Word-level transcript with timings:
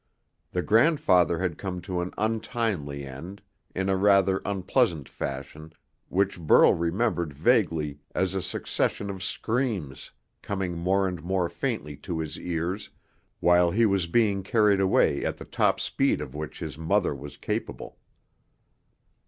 The 0.49 0.63
grandfather 0.63 1.37
had 1.37 1.59
come 1.59 1.79
to 1.81 2.01
an 2.01 2.11
untimely 2.17 3.05
end 3.05 3.43
in 3.75 3.87
a 3.87 3.95
rather 3.95 4.41
unpleasant 4.45 5.07
fashion 5.07 5.73
which 6.09 6.39
Burl 6.39 6.73
remembered 6.73 7.33
vaguely 7.33 7.99
as 8.15 8.33
a 8.33 8.41
succession 8.41 9.11
of 9.11 9.21
screams 9.21 10.09
coming 10.41 10.75
more 10.75 11.07
and 11.07 11.21
more 11.21 11.49
faintly 11.49 11.95
to 11.97 12.17
his 12.17 12.39
ears 12.39 12.89
while 13.41 13.69
he 13.69 13.85
was 13.85 14.07
being 14.07 14.41
carried 14.41 14.79
away 14.81 15.23
at 15.23 15.37
the 15.37 15.45
top 15.45 15.79
speed 15.79 16.19
of 16.19 16.33
which 16.33 16.57
his 16.57 16.79
mother 16.79 17.13
was 17.13 17.37
capable. 17.37 17.99